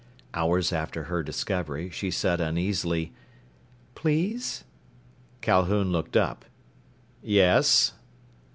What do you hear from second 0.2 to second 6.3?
Hours after her discovery, she said uneasily, "Please?" Calhoun looked